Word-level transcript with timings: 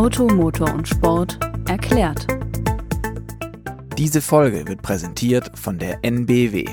Auto, 0.00 0.26
Motor 0.28 0.72
und 0.72 0.88
Sport 0.88 1.38
erklärt. 1.68 2.26
Diese 3.98 4.22
Folge 4.22 4.66
wird 4.66 4.80
präsentiert 4.80 5.50
von 5.58 5.78
der 5.78 6.02
NBW. 6.02 6.64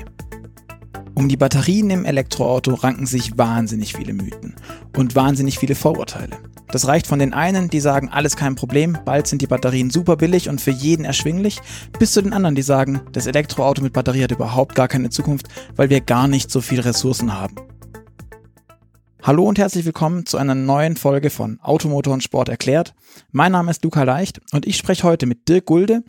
Um 1.14 1.28
die 1.28 1.36
Batterien 1.36 1.90
im 1.90 2.06
Elektroauto 2.06 2.72
ranken 2.72 3.04
sich 3.04 3.36
wahnsinnig 3.36 3.92
viele 3.92 4.14
Mythen 4.14 4.54
und 4.96 5.14
wahnsinnig 5.14 5.58
viele 5.58 5.74
Vorurteile. 5.74 6.38
Das 6.68 6.88
reicht 6.88 7.06
von 7.06 7.18
den 7.18 7.34
einen, 7.34 7.68
die 7.68 7.80
sagen, 7.80 8.08
alles 8.08 8.34
kein 8.34 8.54
Problem, 8.54 8.96
bald 9.04 9.26
sind 9.26 9.42
die 9.42 9.46
Batterien 9.46 9.90
super 9.90 10.16
billig 10.16 10.48
und 10.48 10.62
für 10.62 10.70
jeden 10.70 11.04
erschwinglich, 11.04 11.60
bis 11.98 12.12
zu 12.12 12.22
den 12.22 12.32
anderen, 12.32 12.54
die 12.54 12.62
sagen, 12.62 13.02
das 13.12 13.26
Elektroauto 13.26 13.82
mit 13.82 13.92
Batterie 13.92 14.22
hat 14.22 14.32
überhaupt 14.32 14.74
gar 14.74 14.88
keine 14.88 15.10
Zukunft, 15.10 15.48
weil 15.76 15.90
wir 15.90 16.00
gar 16.00 16.28
nicht 16.28 16.50
so 16.50 16.62
viele 16.62 16.86
Ressourcen 16.86 17.38
haben. 17.38 17.56
Hallo 19.28 19.44
und 19.44 19.58
herzlich 19.58 19.84
willkommen 19.84 20.24
zu 20.24 20.38
einer 20.38 20.54
neuen 20.54 20.96
Folge 20.96 21.28
von 21.28 21.60
Automotor 21.60 22.14
und 22.14 22.22
Sport 22.22 22.48
erklärt. 22.48 22.94
Mein 23.30 23.52
Name 23.52 23.70
ist 23.70 23.84
Luca 23.84 24.02
Leicht 24.04 24.40
und 24.52 24.66
ich 24.66 24.78
spreche 24.78 25.02
heute 25.02 25.26
mit 25.26 25.50
Dirk 25.50 25.66
Gulde, 25.66 26.02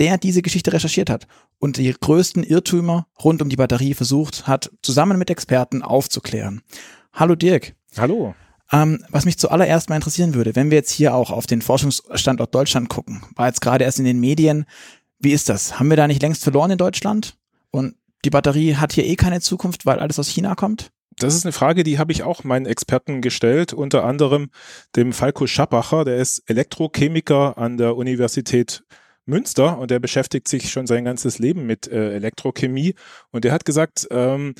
der 0.00 0.18
diese 0.18 0.42
Geschichte 0.42 0.72
recherchiert 0.72 1.08
hat 1.08 1.28
und 1.60 1.76
die 1.76 1.94
größten 1.94 2.42
Irrtümer 2.42 3.06
rund 3.22 3.40
um 3.42 3.48
die 3.48 3.54
Batterie 3.54 3.94
versucht 3.94 4.48
hat, 4.48 4.72
zusammen 4.82 5.20
mit 5.20 5.30
Experten 5.30 5.82
aufzuklären. 5.82 6.62
Hallo 7.12 7.36
Dirk. 7.36 7.76
Hallo. 7.96 8.34
Ähm, 8.72 9.04
was 9.08 9.24
mich 9.24 9.38
zuallererst 9.38 9.88
mal 9.88 9.94
interessieren 9.94 10.34
würde, 10.34 10.56
wenn 10.56 10.70
wir 10.72 10.78
jetzt 10.78 10.90
hier 10.90 11.14
auch 11.14 11.30
auf 11.30 11.46
den 11.46 11.62
Forschungsstandort 11.62 12.52
Deutschland 12.52 12.88
gucken, 12.88 13.22
war 13.36 13.46
jetzt 13.46 13.60
gerade 13.60 13.84
erst 13.84 14.00
in 14.00 14.04
den 14.04 14.18
Medien, 14.18 14.64
wie 15.20 15.30
ist 15.30 15.48
das? 15.48 15.78
Haben 15.78 15.90
wir 15.90 15.96
da 15.96 16.08
nicht 16.08 16.22
längst 16.22 16.42
verloren 16.42 16.72
in 16.72 16.78
Deutschland? 16.78 17.36
Und 17.70 17.94
die 18.24 18.30
Batterie 18.30 18.74
hat 18.74 18.92
hier 18.92 19.06
eh 19.06 19.14
keine 19.14 19.40
Zukunft, 19.40 19.86
weil 19.86 20.00
alles 20.00 20.18
aus 20.18 20.26
China 20.26 20.56
kommt? 20.56 20.90
Das 21.18 21.34
ist 21.34 21.44
eine 21.44 21.52
Frage, 21.52 21.84
die 21.84 21.98
habe 21.98 22.12
ich 22.12 22.22
auch 22.22 22.44
meinen 22.44 22.66
Experten 22.66 23.20
gestellt, 23.20 23.72
unter 23.72 24.04
anderem 24.04 24.50
dem 24.96 25.12
Falco 25.12 25.46
Schappacher, 25.46 26.04
der 26.04 26.16
ist 26.16 26.42
Elektrochemiker 26.48 27.58
an 27.58 27.76
der 27.76 27.96
Universität 27.96 28.84
Münster 29.26 29.78
und 29.78 29.90
der 29.90 30.00
beschäftigt 30.00 30.48
sich 30.48 30.70
schon 30.70 30.86
sein 30.86 31.04
ganzes 31.04 31.38
Leben 31.38 31.66
mit 31.66 31.86
äh, 31.86 32.14
Elektrochemie 32.14 32.94
und 33.30 33.44
der 33.44 33.52
hat 33.52 33.64
gesagt, 33.64 34.06
ähm, 34.10 34.54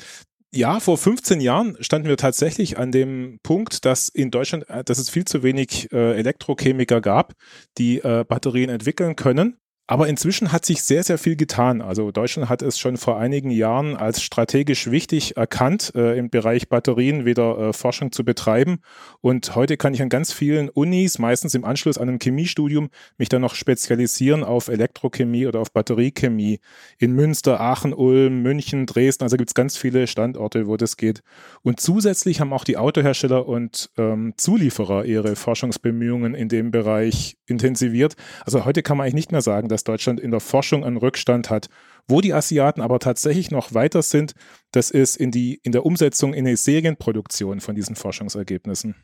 ja, 0.55 0.79
vor 0.79 0.97
15 0.97 1.41
Jahren 1.41 1.75
standen 1.81 2.07
wir 2.07 2.17
tatsächlich 2.17 2.77
an 2.77 2.91
dem 2.91 3.39
Punkt, 3.43 3.83
dass 3.83 4.07
in 4.09 4.31
Deutschland, 4.31 4.69
äh, 4.69 4.83
dass 4.83 4.97
es 4.97 5.09
viel 5.09 5.25
zu 5.25 5.43
wenig 5.43 5.91
äh, 5.91 6.17
Elektrochemiker 6.17 7.01
gab, 7.01 7.33
die 7.77 7.99
äh, 7.99 8.23
Batterien 8.27 8.69
entwickeln 8.69 9.15
können. 9.15 9.57
Aber 9.87 10.07
inzwischen 10.07 10.51
hat 10.51 10.65
sich 10.65 10.81
sehr, 10.81 11.03
sehr 11.03 11.19
viel 11.19 11.35
getan. 11.35 11.83
Also 11.83 12.09
Deutschland 12.09 12.49
hat 12.49 12.63
es 12.63 12.79
schon 12.79 12.97
vor 12.97 13.19
einigen 13.19 13.51
Jahren 13.51 13.95
als 13.95 14.23
strategisch 14.23 14.89
wichtig 14.89 15.37
erkannt, 15.37 15.91
äh, 15.93 16.17
im 16.17 16.31
Bereich 16.31 16.69
Batterien 16.69 17.25
wieder 17.25 17.57
äh, 17.59 17.73
Forschung 17.73 18.11
zu 18.11 18.25
betreiben. 18.25 18.79
Und 19.21 19.55
heute 19.55 19.77
kann 19.77 19.93
ich 19.93 20.01
an 20.01 20.09
ganz 20.09 20.33
vielen 20.33 20.69
Unis, 20.69 21.19
meistens 21.19 21.53
im 21.53 21.65
Anschluss 21.65 21.99
an 21.99 22.09
ein 22.09 22.19
Chemiestudium, 22.19 22.89
mich 23.19 23.29
dann 23.29 23.43
noch 23.43 23.53
spezialisieren 23.53 24.43
auf 24.43 24.69
Elektrochemie 24.69 25.45
oder 25.45 25.59
auf 25.59 25.71
Batteriechemie. 25.71 26.61
In 26.97 27.11
Münster, 27.11 27.59
Aachen, 27.59 27.93
Ulm, 27.93 28.41
München, 28.41 28.87
Dresden, 28.87 29.23
also 29.23 29.37
gibt 29.37 29.51
es 29.51 29.53
ganz 29.53 29.77
viele 29.77 30.07
Standorte, 30.07 30.65
wo 30.65 30.77
das 30.77 30.97
geht. 30.97 31.21
Und 31.61 31.79
zusätzlich 31.79 32.41
haben 32.41 32.53
auch 32.53 32.63
die 32.63 32.77
Autohersteller 32.77 33.47
und 33.47 33.91
ähm, 33.99 34.33
Zulieferer 34.35 35.05
ihre 35.05 35.35
Forschungsbemühungen 35.35 36.33
in 36.33 36.49
dem 36.49 36.71
Bereich 36.71 37.37
intensiviert. 37.45 38.15
Also 38.45 38.65
heute 38.65 38.81
kann 38.81 38.97
man 38.97 39.05
eigentlich 39.05 39.15
nicht 39.15 39.31
mehr 39.31 39.43
sagen, 39.43 39.69
dass 39.75 39.83
Deutschland 39.83 40.21
in 40.21 40.31
der 40.31 40.39
Forschung 40.39 40.85
einen 40.85 40.95
Rückstand 40.95 41.49
hat. 41.49 41.67
Wo 42.07 42.21
die 42.21 42.33
Asiaten 42.33 42.81
aber 42.81 42.99
tatsächlich 42.99 43.51
noch 43.51 43.73
weiter 43.73 44.01
sind, 44.01 44.33
das 44.71 44.89
ist 44.89 45.17
in, 45.17 45.31
die, 45.31 45.59
in 45.63 45.73
der 45.73 45.85
Umsetzung 45.85 46.33
in 46.33 46.45
die 46.45 46.55
Serienproduktion 46.55 47.59
von 47.59 47.75
diesen 47.75 47.95
Forschungsergebnissen. 47.95 48.95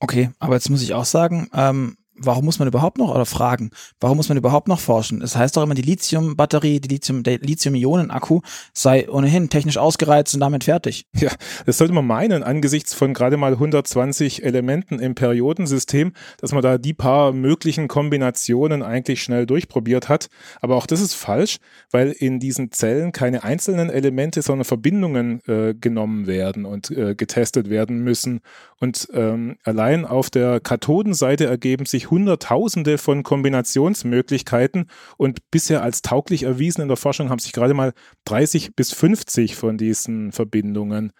Okay, 0.00 0.30
aber 0.40 0.54
jetzt 0.54 0.70
muss 0.70 0.82
ich 0.82 0.94
auch 0.94 1.04
sagen, 1.04 1.48
ähm, 1.54 1.96
warum 2.16 2.44
muss 2.44 2.58
man 2.58 2.68
überhaupt 2.68 2.98
noch, 2.98 3.14
oder 3.14 3.26
fragen, 3.26 3.70
warum 4.00 4.16
muss 4.16 4.28
man 4.28 4.38
überhaupt 4.38 4.68
noch 4.68 4.80
forschen? 4.80 5.22
Es 5.22 5.32
das 5.32 5.40
heißt 5.40 5.56
doch 5.56 5.62
immer, 5.62 5.74
die 5.74 5.82
Lithium-Batterie, 5.82 6.80
die 6.80 6.88
Lithium, 6.88 7.22
der 7.22 7.38
Lithium-Ionen-Akku 7.38 8.40
sei 8.72 9.08
ohnehin 9.08 9.48
technisch 9.48 9.78
ausgereizt 9.78 10.34
und 10.34 10.40
damit 10.40 10.64
fertig. 10.64 11.06
Ja, 11.14 11.30
das 11.66 11.78
sollte 11.78 11.94
man 11.94 12.06
meinen, 12.06 12.42
angesichts 12.42 12.94
von 12.94 13.14
gerade 13.14 13.36
mal 13.36 13.52
120 13.52 14.44
Elementen 14.44 14.98
im 14.98 15.14
Periodensystem, 15.14 16.12
dass 16.38 16.52
man 16.52 16.62
da 16.62 16.78
die 16.78 16.94
paar 16.94 17.32
möglichen 17.32 17.86
Kombinationen 17.86 18.82
eigentlich 18.82 19.22
schnell 19.22 19.46
durchprobiert 19.46 20.08
hat. 20.08 20.28
Aber 20.60 20.76
auch 20.76 20.86
das 20.86 21.00
ist 21.00 21.14
falsch, 21.14 21.58
weil 21.90 22.10
in 22.10 22.40
diesen 22.40 22.72
Zellen 22.72 23.12
keine 23.12 23.44
einzelnen 23.44 23.88
Elemente, 23.88 24.42
sondern 24.42 24.64
Verbindungen 24.64 25.40
äh, 25.46 25.74
genommen 25.74 26.26
werden 26.26 26.64
und 26.64 26.90
äh, 26.90 27.14
getestet 27.14 27.70
werden 27.70 28.00
müssen. 28.02 28.40
Und 28.80 29.08
ähm, 29.14 29.58
allein 29.62 30.04
auf 30.04 30.28
der 30.28 30.58
Kathodenseite 30.58 31.46
ergeben 31.46 31.86
sich 31.86 32.01
Hunderttausende 32.10 32.98
von 32.98 33.22
Kombinationsmöglichkeiten 33.22 34.88
und 35.16 35.50
bisher 35.50 35.82
als 35.82 36.02
tauglich 36.02 36.44
erwiesen 36.44 36.82
in 36.82 36.88
der 36.88 36.96
Forschung 36.96 37.30
haben 37.30 37.38
sich 37.38 37.52
gerade 37.52 37.74
mal 37.74 37.92
30 38.24 38.74
bis 38.74 38.92
50 38.92 39.56
von 39.56 39.78
diesen 39.78 40.32
Verbindungen. 40.32 41.12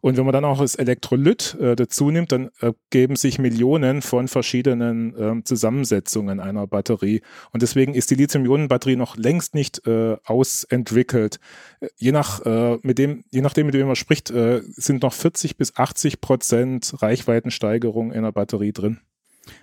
Und 0.00 0.16
wenn 0.16 0.24
man 0.24 0.32
dann 0.32 0.44
auch 0.44 0.60
das 0.60 0.74
Elektrolyt 0.74 1.56
äh, 1.60 1.76
dazu 1.76 2.10
nimmt, 2.10 2.32
dann 2.32 2.50
ergeben 2.60 3.16
sich 3.16 3.38
Millionen 3.38 4.02
von 4.02 4.28
verschiedenen 4.28 5.14
äh, 5.16 5.44
Zusammensetzungen 5.44 6.40
einer 6.40 6.66
Batterie. 6.66 7.22
Und 7.52 7.62
deswegen 7.62 7.94
ist 7.94 8.10
die 8.10 8.14
Lithium-Ionen-Batterie 8.14 8.96
noch 8.96 9.16
längst 9.16 9.54
nicht 9.54 9.86
äh, 9.86 10.16
ausentwickelt. 10.24 11.40
Äh, 11.80 11.88
je, 11.96 12.12
nach, 12.12 12.44
äh, 12.44 12.78
mit 12.82 12.98
dem, 12.98 13.24
je 13.30 13.40
nachdem, 13.40 13.66
mit 13.66 13.74
dem 13.74 13.86
man 13.86 13.96
spricht, 13.96 14.30
äh, 14.30 14.62
sind 14.64 15.02
noch 15.02 15.12
40 15.12 15.56
bis 15.56 15.76
80 15.76 16.20
Prozent 16.20 17.02
Reichweitensteigerung 17.02 18.12
in 18.12 18.22
der 18.22 18.32
Batterie 18.32 18.72
drin. 18.72 19.00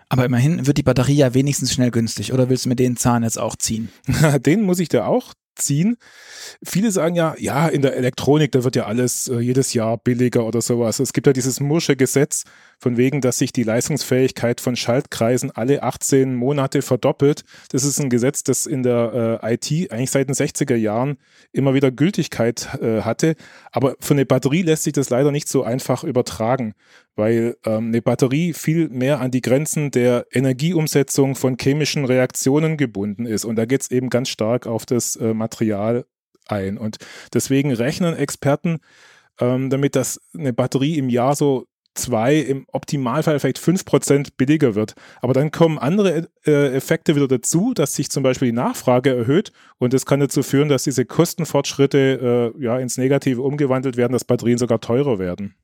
Aber 0.10 0.26
immerhin 0.26 0.66
wird 0.66 0.78
die 0.78 0.84
Batterie 0.84 1.16
ja 1.16 1.34
wenigstens 1.34 1.74
schnell 1.74 1.92
günstig. 1.92 2.34
Oder 2.34 2.50
willst 2.50 2.66
du 2.66 2.70
mir 2.70 2.76
den 2.76 2.98
Zahn 2.98 3.24
jetzt 3.24 3.40
auch 3.40 3.56
ziehen? 3.56 3.90
den 4.46 4.64
muss 4.64 4.80
ich 4.80 4.90
dir 4.90 5.06
auch 5.06 5.34
ziehen. 5.58 5.98
Viele 6.64 6.92
sagen 6.92 7.16
ja, 7.16 7.36
ja, 7.38 7.68
in 7.68 7.82
der 7.82 7.96
Elektronik, 7.96 8.52
da 8.52 8.64
wird 8.64 8.76
ja 8.76 8.86
alles 8.86 9.28
äh, 9.28 9.40
jedes 9.40 9.74
Jahr 9.74 9.98
billiger 9.98 10.46
oder 10.46 10.62
sowas. 10.62 11.00
Es 11.00 11.14
gibt 11.14 11.28
ja 11.28 11.34
dieses 11.34 11.60
Mursche 11.60 11.96
Gesetz, 11.96 12.44
von 12.80 12.96
wegen, 12.96 13.22
dass 13.22 13.40
sich 13.40 13.52
die 13.52 13.64
Leistungsfähigkeit 13.64 14.62
von 14.62 14.76
Schaltkreisen 14.76 15.52
alle 15.52 15.82
18 15.82 16.36
Monate 16.36 16.82
verdoppelt. 16.82 17.44
Das 17.72 17.84
ist 17.84 18.00
ein 18.00 18.10
Gesetz, 18.10 18.44
das 18.44 18.66
in 18.66 18.84
der 18.84 19.40
äh, 19.44 19.54
IT 19.56 19.92
eigentlich 19.92 20.12
seit 20.12 20.30
den 20.30 20.36
60er 20.36 20.76
Jahren 20.76 21.18
immer 21.52 21.74
wieder 21.74 21.92
Gültigkeit 21.92 22.78
äh, 22.82 23.02
hatte. 23.02 23.36
Aber 23.72 23.96
für 24.00 24.14
eine 24.14 24.26
Batterie 24.26 24.62
lässt 24.62 24.84
sich 24.84 24.94
das 24.94 25.10
leider 25.10 25.32
nicht 25.32 25.48
so 25.48 25.64
einfach 25.64 26.04
übertragen, 26.04 26.74
weil 27.18 27.58
ähm, 27.66 27.88
eine 27.88 28.02
Batterie 28.02 28.54
viel 28.54 28.90
mehr 28.90 29.20
an 29.20 29.32
die 29.32 29.42
Grenzen 29.42 29.92
der 29.92 30.26
Energieumsetzung 30.32 31.36
von 31.36 31.58
chemischen 31.60 32.06
Reaktionen 32.06 32.78
gebunden 32.78 33.26
ist. 33.26 33.44
Und 33.44 33.58
da 33.58 33.66
geht 33.66 33.82
es 33.82 33.92
eben 33.92 34.10
ganz 34.10 34.30
stark 34.30 34.68
auf 34.68 34.86
das 34.86 35.16
äh, 35.18 35.34
Material 35.34 36.06
ein. 36.46 36.78
Und 36.78 36.98
deswegen 37.34 37.74
rechnen 37.74 38.16
Experten 38.16 38.80
ähm, 39.40 39.70
damit, 39.70 39.96
dass 39.96 40.22
eine 40.34 40.54
Batterie 40.54 40.98
im 40.98 41.10
Jahr 41.10 41.36
so 41.36 41.66
zwei, 41.98 42.36
im 42.36 42.66
Optimalfall 42.72 43.40
vielleicht 43.40 43.58
fünf 43.58 43.84
Prozent 43.84 44.38
billiger 44.38 44.76
wird. 44.76 44.94
Aber 45.22 45.34
dann 45.34 45.52
kommen 45.52 45.78
andere 45.80 46.30
äh, 46.46 46.76
Effekte 46.76 47.16
wieder 47.16 47.28
dazu, 47.28 47.74
dass 47.74 47.96
sich 47.96 48.10
zum 48.10 48.24
Beispiel 48.24 48.50
die 48.50 48.54
Nachfrage 48.54 49.16
erhöht 49.16 49.52
und 49.80 49.94
das 49.94 50.06
kann 50.06 50.20
dazu 50.20 50.44
führen, 50.44 50.70
dass 50.70 50.84
diese 50.84 51.06
Kostenfortschritte 51.06 52.54
äh, 52.56 52.64
ja 52.64 52.78
ins 52.78 52.98
Negative 52.98 53.42
umgewandelt 53.42 53.98
werden, 53.98 54.14
dass 54.14 54.26
Batterien 54.26 54.60
sogar 54.60 54.80
teurer 54.80 55.20
werden. 55.20 55.56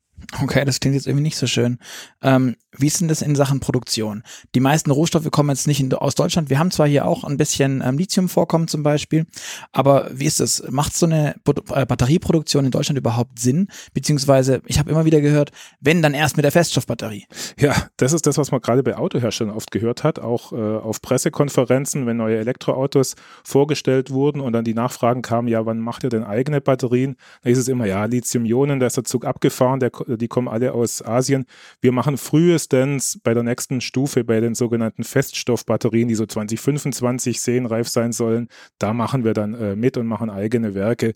Okay, 0.42 0.66
das 0.66 0.80
klingt 0.80 0.96
jetzt 0.96 1.08
irgendwie 1.08 1.24
nicht 1.24 1.38
so 1.38 1.48
schön. 1.48 1.80
Ähm, 2.22 2.56
wie 2.78 2.88
ist 2.88 3.02
denn 3.02 3.08
das 3.08 3.22
in 3.22 3.36
Sachen 3.36 3.60
Produktion? 3.60 4.24
Die 4.56 4.60
meisten 4.60 4.92
Rohstoffe 4.92 5.30
kommen 5.32 5.50
jetzt 5.50 5.68
nicht 5.68 5.80
in, 5.80 5.94
aus 5.94 6.16
Deutschland. 6.16 6.50
Wir 6.50 6.60
haben 6.60 6.72
zwar 6.72 6.88
hier 6.88 7.06
auch 7.06 7.24
ein 7.24 7.38
bisschen 7.38 7.82
ähm, 7.86 7.98
Lithium-Vorkommen 7.98 8.68
zum 8.68 8.84
Beispiel, 8.84 9.26
aber 9.72 10.10
wie 10.12 10.26
ist 10.26 10.40
das? 10.40 10.64
Macht 10.70 10.96
so 10.96 11.06
eine 11.06 11.36
äh, 11.74 11.86
Batterieproduktion 11.86 12.66
in 12.66 12.72
Deutschland 12.72 12.98
überhaupt 12.98 13.40
Sinn? 13.40 13.68
Beziehungsweise, 13.94 14.62
ich 14.66 14.80
habe 14.80 14.92
immer 14.92 15.06
wieder 15.06 15.22
gehört, 15.22 15.52
wenn 15.80 16.02
dann 16.02 16.14
erst 16.14 16.38
mit 16.38 16.44
der 16.44 16.52
Feststoffbatterie. 16.52 17.26
Ja, 17.60 17.76
das 17.98 18.14
ist 18.14 18.26
das, 18.26 18.38
was 18.38 18.52
man 18.52 18.62
gerade 18.62 18.84
bei 18.84 18.96
Autoherstellern 18.96 19.56
oft 19.56 19.72
gehört 19.72 20.04
hat, 20.04 20.20
auch 20.20 20.52
äh, 20.52 20.56
auf 20.56 21.02
Pressekonferenzen, 21.02 22.06
wenn 22.06 22.18
neue 22.18 22.38
Elektroautos 22.38 23.16
vorgestellt 23.44 24.12
wurden 24.12 24.42
und 24.42 24.54
dann 24.54 24.66
die 24.66 24.74
Nachfragen 24.74 25.22
kamen, 25.22 25.48
ja, 25.48 25.66
wann 25.66 25.80
macht 25.80 26.04
ihr 26.04 26.10
denn 26.10 26.24
eigene 26.24 26.62
Batterien? 26.62 27.16
Da 27.44 27.50
ist 27.50 27.58
es 27.58 27.68
immer, 27.68 27.86
ja, 27.86 28.06
Lithium-Ionen, 28.06 28.80
da 28.80 28.88
ist 28.88 28.98
der 28.98 29.04
Zug 29.04 29.26
abgefahren, 29.26 29.80
der 29.80 29.92
die 30.08 30.28
kommen 30.28 30.48
alle 30.48 30.74
aus 30.74 31.02
Asien. 31.02 31.46
Wir 31.82 31.92
machen 31.92 32.18
frühestens 32.64 33.20
bei 33.24 33.34
der 33.34 33.44
nächsten 33.44 33.82
Stufe, 33.82 34.24
bei 34.24 34.40
den 34.40 34.56
sogenannten 34.56 35.04
Feststoffbatterien, 35.04 36.08
die 36.08 36.16
so 36.16 36.26
2025 36.26 37.42
serienreif 37.42 37.88
sein 37.88 38.12
sollen, 38.12 38.48
da 38.80 38.94
machen 38.94 39.24
wir 39.24 39.34
dann 39.34 39.54
äh, 39.54 39.76
mit 39.76 39.98
und 39.98 40.08
machen 40.08 40.30
eigene 40.30 40.74
Werke. 40.74 41.16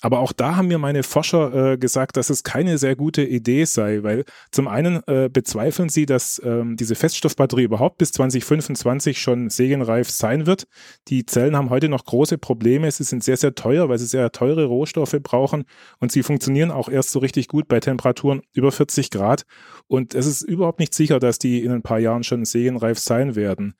Aber 0.00 0.20
auch 0.20 0.32
da 0.32 0.56
haben 0.56 0.68
mir 0.68 0.78
meine 0.78 1.02
Forscher 1.02 1.72
äh, 1.72 1.78
gesagt, 1.78 2.16
dass 2.16 2.30
es 2.30 2.42
keine 2.42 2.78
sehr 2.78 2.96
gute 2.96 3.22
Idee 3.22 3.64
sei, 3.64 4.02
weil 4.02 4.24
zum 4.50 4.68
einen 4.68 5.02
äh, 5.06 5.28
bezweifeln 5.30 5.88
sie, 5.88 6.06
dass 6.06 6.40
ähm, 6.44 6.76
diese 6.76 6.94
Feststoffbatterie 6.94 7.64
überhaupt 7.64 7.98
bis 7.98 8.12
2025 8.12 9.20
schon 9.20 9.50
serienreif 9.50 10.10
sein 10.10 10.46
wird. 10.46 10.66
Die 11.08 11.26
Zellen 11.26 11.56
haben 11.56 11.70
heute 11.70 11.88
noch 11.88 12.04
große 12.04 12.38
Probleme. 12.38 12.90
Sie 12.90 13.04
sind 13.04 13.22
sehr, 13.22 13.36
sehr 13.36 13.54
teuer, 13.54 13.88
weil 13.88 13.98
sie 13.98 14.06
sehr 14.06 14.32
teure 14.32 14.64
Rohstoffe 14.64 15.16
brauchen 15.22 15.64
und 15.98 16.12
sie 16.12 16.22
funktionieren 16.22 16.70
auch 16.70 16.88
erst 16.88 17.10
so 17.10 17.18
richtig 17.18 17.48
gut 17.48 17.68
bei 17.68 17.80
Temperaturen 17.80 18.40
über 18.52 18.72
40 18.72 19.10
Grad. 19.10 19.44
Und 19.86 20.14
es 20.14 20.26
ist 20.26 20.42
überhaupt 20.42 20.78
nicht 20.78 20.94
sicher, 20.94 21.18
dass 21.18 21.38
die 21.38 21.62
in 21.62 21.72
ein 21.72 21.82
paar 21.82 21.98
Jahren 21.98 22.22
schon 22.22 22.44
serienreif 22.44 22.98
sein 22.98 23.36
werden. 23.36 23.74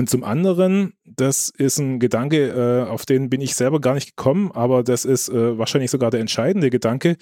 Und 0.00 0.08
zum 0.08 0.24
anderen, 0.24 0.94
das 1.04 1.50
ist 1.50 1.78
ein 1.78 2.00
Gedanke, 2.00 2.48
äh, 2.48 2.88
auf 2.88 3.04
den 3.04 3.28
bin 3.28 3.42
ich 3.42 3.54
selber 3.54 3.82
gar 3.82 3.92
nicht 3.92 4.16
gekommen, 4.16 4.50
aber 4.50 4.82
das 4.82 5.04
ist 5.04 5.28
äh, 5.28 5.58
wahrscheinlich 5.58 5.90
sogar 5.90 6.10
der 6.10 6.20
entscheidende 6.20 6.70
Gedanke, 6.70 7.18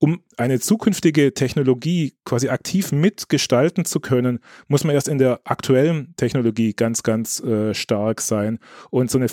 um 0.00 0.24
eine 0.36 0.58
zukünftige 0.58 1.34
Technologie 1.34 2.14
quasi 2.24 2.48
aktiv 2.48 2.90
mitgestalten 2.90 3.84
zu 3.84 4.00
können, 4.00 4.40
muss 4.66 4.82
man 4.82 4.96
erst 4.96 5.06
in 5.06 5.18
der 5.18 5.38
aktuellen 5.44 6.14
Technologie 6.16 6.72
ganz, 6.72 7.04
ganz 7.04 7.38
äh, 7.44 7.74
stark 7.74 8.20
sein. 8.20 8.58
Und 8.90 9.08
so 9.08 9.18
eine 9.18 9.28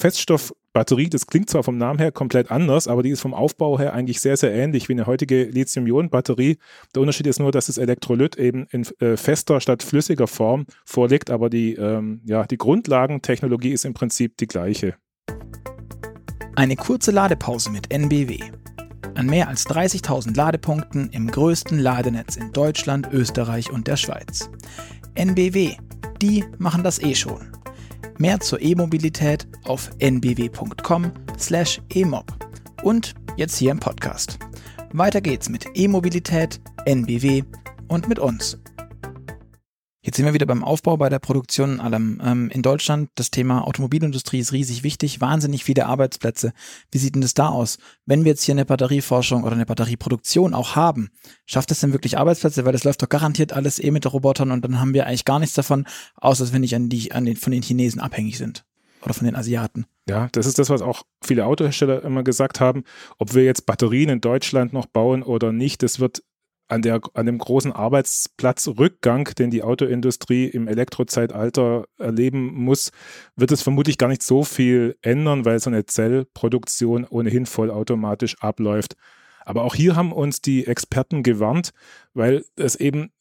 Feststoffbatterie, 0.74 1.10
das 1.10 1.28
klingt 1.28 1.50
zwar 1.50 1.64
vom 1.64 1.78
Namen 1.78 2.00
her 2.00 2.12
komplett 2.12 2.50
anders, 2.52 2.88
aber 2.88 3.04
die 3.04 3.12
ist 3.12 3.22
vom 3.22 3.34
Aufbau 3.34 3.78
her 3.78 3.94
eigentlich 3.94 4.20
sehr, 4.20 4.38
sehr 4.38 4.54
ähnlich 4.54 4.90
wie 4.90 4.94
eine 4.94 5.06
heutige 5.06 5.44
Lithium-Ionen-Batterie. 5.44 6.58
Der 6.96 7.02
Unterschied 7.02 7.28
ist 7.28 7.40
nur, 7.40 7.52
dass 7.52 7.68
das 7.68 7.78
Elektrolyt 7.78 8.36
eben 8.38 8.66
in 8.72 8.86
äh, 9.00 9.16
fester 9.16 9.62
statt 9.62 9.84
flüssiger 9.84 10.28
Form 10.28 10.66
vorliegt, 10.84 11.30
aber 11.30 11.50
die, 11.50 11.76
ähm, 11.76 12.22
ja, 12.26 12.46
die 12.46 12.58
Grundlagentechnologie 12.58 13.72
ist 13.72 13.86
im 13.86 13.94
Prinzip 13.94 14.38
die 14.38 14.48
gleiche. 14.48 14.96
Eine 16.56 16.76
kurze 16.76 17.12
Ladepause 17.12 17.70
mit 17.70 17.92
NBW. 17.92 18.40
An 19.16 19.28
mehr 19.28 19.48
als 19.48 19.68
30.000 19.68 20.36
Ladepunkten 20.36 21.10
im 21.12 21.30
größten 21.30 21.78
Ladenetz 21.78 22.36
in 22.36 22.52
Deutschland, 22.52 23.10
Österreich 23.12 23.72
und 23.72 23.88
der 23.88 23.98
Schweiz. 23.98 24.50
NBW, 25.14 25.76
die 26.20 26.44
machen 26.58 26.84
das 26.84 27.00
eh 27.00 27.14
schon. 27.14 27.63
Mehr 28.18 28.40
zur 28.40 28.62
E-Mobilität 28.62 29.46
auf 29.66 29.90
nbw.com/emob 30.00 32.26
und 32.84 33.14
jetzt 33.38 33.58
hier 33.58 33.72
im 33.72 33.80
Podcast. 33.80 34.38
Weiter 34.92 35.22
geht's 35.22 35.50
mit 35.50 35.66
E-Mobilität, 35.74 36.62
NBW 36.86 37.44
und 37.88 38.08
mit 38.08 38.20
uns. 38.20 38.60
Jetzt 40.06 40.18
sind 40.18 40.26
wir 40.26 40.34
wieder 40.34 40.46
beim 40.46 40.66
Aufbau, 40.66 40.98
bei 40.98 41.08
der 41.08 41.20
Produktion 41.20 41.80
allem. 41.80 42.22
Ähm, 42.22 42.50
in 42.50 42.62
Deutschland, 42.62 43.10
das 43.16 43.32
Thema 43.32 43.66
Automobilindustrie 43.66 44.40
ist 44.40 44.52
riesig 44.52 44.84
wichtig, 44.84 45.22
wahnsinnig 45.22 45.64
viele 45.64 45.86
Arbeitsplätze. 45.86 46.52
Wie 46.92 46.98
sieht 46.98 47.16
denn 47.16 47.22
das 47.22 47.36
da 47.36 47.48
aus? 47.48 47.78
Wenn 48.06 48.26
wir 48.26 48.32
jetzt 48.32 48.44
hier 48.44 48.54
eine 48.54 48.66
Batterieforschung 48.66 49.46
oder 49.46 49.54
eine 49.54 49.66
Batterieproduktion 49.66 50.54
auch 50.54 50.76
haben, 50.76 51.10
schafft 51.46 51.72
es 51.72 51.80
denn 51.80 51.94
wirklich 51.94 52.18
Arbeitsplätze? 52.18 52.66
Weil 52.66 52.74
das 52.74 52.84
läuft 52.84 53.02
doch 53.02 53.08
garantiert 53.08 53.54
alles 53.54 53.82
eh 53.82 53.92
mit 53.92 54.12
Robotern 54.12 54.52
und 54.52 54.66
dann 54.66 54.82
haben 54.82 54.94
wir 54.94 55.08
eigentlich 55.08 55.24
gar 55.24 55.40
nichts 55.40 55.56
davon, 55.56 55.88
außer 56.16 56.52
wenn 56.52 56.62
nicht 56.62 56.76
an 56.76 56.90
die, 56.90 57.14
an 57.14 57.24
den, 57.24 57.38
von 57.38 57.54
den 57.54 57.64
Chinesen 57.64 58.02
abhängig 58.02 58.38
sind. 58.38 58.66
Oder 59.04 59.14
von 59.14 59.26
den 59.26 59.36
Asiaten. 59.38 59.86
Ja, 60.10 60.28
das 60.34 60.46
ist 60.46 60.60
das, 60.60 60.70
was 60.70 60.82
auch 60.82 61.04
viele 61.22 61.46
Autohersteller 61.46 62.04
immer 62.04 62.24
gesagt 62.24 62.60
haben. 62.60 62.84
Ob 63.20 63.34
wir 63.34 63.46
jetzt 63.46 63.66
Batterien 63.66 64.10
in 64.10 64.20
Deutschland 64.20 64.74
noch 64.74 64.86
bauen 64.86 65.24
oder 65.24 65.54
nicht, 65.54 65.82
das 65.82 66.02
wird 66.02 66.24
an, 66.68 66.82
der, 66.82 67.02
an 67.14 67.26
dem 67.26 67.38
großen 67.38 67.72
Arbeitsplatzrückgang, 67.72 69.26
den 69.38 69.52
die 69.52 69.64
Autoindustrie 69.64 70.46
im 70.46 70.68
Elektrozeitalter 70.68 71.86
erleben 71.98 72.54
muss, 72.54 72.92
wird 73.36 73.52
es 73.52 73.62
vermutlich 73.62 73.98
gar 73.98 74.08
nicht 74.08 74.24
so 74.24 74.44
viel 74.44 74.98
ändern, 75.02 75.46
weil 75.46 75.60
so 75.60 75.70
eine 75.70 75.86
Zellproduktion 75.86 77.06
ohnehin 77.06 77.46
vollautomatisch 77.46 78.42
abläuft. 78.42 78.96
Aber 79.46 79.64
auch 79.64 79.76
hier 79.76 79.96
haben 79.96 80.14
uns 80.14 80.42
die 80.42 80.66
Experten 80.68 81.22
gewarnt, 81.22 81.72
weil 82.14 82.46
es 82.56 82.76
eben 82.76 83.12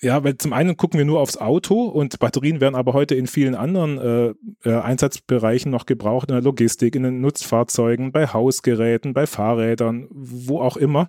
ja, 0.00 0.22
weil 0.22 0.36
zum 0.36 0.52
einen 0.52 0.76
gucken 0.76 0.98
wir 0.98 1.04
nur 1.04 1.20
aufs 1.20 1.38
Auto 1.38 1.84
und 1.84 2.18
Batterien 2.18 2.60
werden 2.60 2.74
aber 2.74 2.92
heute 2.92 3.14
in 3.14 3.26
vielen 3.26 3.54
anderen 3.54 3.98
äh, 3.98 4.68
äh, 4.68 4.80
Einsatzbereichen 4.80 5.70
noch 5.70 5.86
gebraucht, 5.86 6.28
in 6.28 6.34
der 6.34 6.42
Logistik, 6.42 6.94
in 6.94 7.04
den 7.04 7.20
Nutzfahrzeugen, 7.20 8.12
bei 8.12 8.26
Hausgeräten, 8.26 9.14
bei 9.14 9.26
Fahrrädern, 9.26 10.08
wo 10.10 10.60
auch 10.60 10.76
immer. 10.76 11.08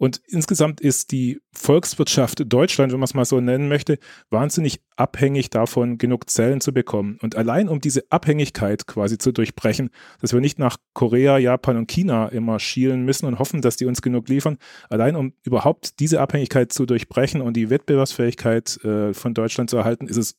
Und 0.00 0.22
insgesamt 0.28 0.80
ist 0.80 1.12
die 1.12 1.42
Volkswirtschaft 1.52 2.44
Deutschland, 2.50 2.90
wenn 2.90 3.00
man 3.00 3.04
es 3.04 3.12
mal 3.12 3.26
so 3.26 3.38
nennen 3.38 3.68
möchte, 3.68 3.98
wahnsinnig 4.30 4.80
abhängig 4.96 5.50
davon, 5.50 5.98
genug 5.98 6.30
Zellen 6.30 6.62
zu 6.62 6.72
bekommen. 6.72 7.18
Und 7.20 7.36
allein 7.36 7.68
um 7.68 7.82
diese 7.82 8.04
Abhängigkeit 8.08 8.86
quasi 8.86 9.18
zu 9.18 9.30
durchbrechen, 9.30 9.90
dass 10.22 10.32
wir 10.32 10.40
nicht 10.40 10.58
nach 10.58 10.78
Korea, 10.94 11.36
Japan 11.36 11.76
und 11.76 11.90
China 11.90 12.28
immer 12.28 12.58
schielen 12.60 13.04
müssen 13.04 13.26
und 13.26 13.38
hoffen, 13.38 13.60
dass 13.60 13.76
die 13.76 13.84
uns 13.84 14.00
genug 14.00 14.30
liefern, 14.30 14.56
allein 14.88 15.16
um 15.16 15.34
überhaupt 15.42 16.00
diese 16.00 16.18
Abhängigkeit 16.18 16.72
zu 16.72 16.86
durchbrechen 16.86 17.42
und 17.42 17.52
die 17.54 17.68
Wettbewerbsfähigkeit 17.68 18.82
äh, 18.82 19.12
von 19.12 19.34
Deutschland 19.34 19.68
zu 19.68 19.76
erhalten, 19.76 20.06
ist 20.06 20.16
es 20.16 20.38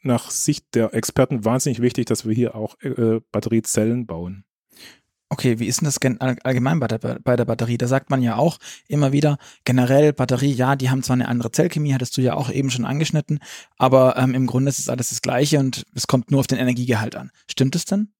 nach 0.00 0.30
Sicht 0.30 0.74
der 0.74 0.94
Experten 0.94 1.44
wahnsinnig 1.44 1.82
wichtig, 1.82 2.06
dass 2.06 2.26
wir 2.26 2.34
hier 2.34 2.54
auch 2.54 2.80
äh, 2.80 3.20
Batteriezellen 3.32 4.06
bauen. 4.06 4.46
Okay, 5.30 5.58
wie 5.58 5.66
ist 5.66 5.80
denn 5.80 5.86
das 5.86 5.98
allgemein 6.44 6.78
bei 6.80 6.86
der, 6.86 6.98
bei 6.98 7.34
der 7.34 7.44
Batterie? 7.44 7.78
Da 7.78 7.88
sagt 7.88 8.10
man 8.10 8.22
ja 8.22 8.36
auch 8.36 8.58
immer 8.88 9.10
wieder, 9.12 9.38
generell 9.64 10.12
Batterie, 10.12 10.52
ja, 10.52 10.76
die 10.76 10.90
haben 10.90 11.02
zwar 11.02 11.14
eine 11.14 11.28
andere 11.28 11.50
Zellchemie, 11.50 11.94
hattest 11.94 12.16
du 12.16 12.20
ja 12.20 12.34
auch 12.34 12.50
eben 12.50 12.70
schon 12.70 12.84
angeschnitten, 12.84 13.40
aber 13.78 14.16
ähm, 14.16 14.34
im 14.34 14.46
Grunde 14.46 14.68
ist 14.68 14.78
es 14.78 14.88
alles 14.88 15.08
das 15.08 15.22
Gleiche 15.22 15.58
und 15.58 15.86
es 15.94 16.06
kommt 16.06 16.30
nur 16.30 16.40
auf 16.40 16.46
den 16.46 16.58
Energiegehalt 16.58 17.16
an. 17.16 17.30
Stimmt 17.50 17.74
es 17.74 17.84
denn? 17.84 18.12